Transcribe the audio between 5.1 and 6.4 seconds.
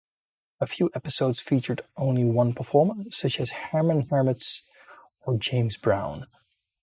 or James Brown.